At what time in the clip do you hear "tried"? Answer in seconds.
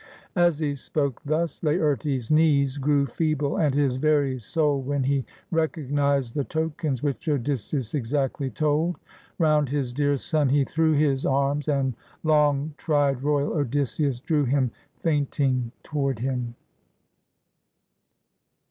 12.77-13.21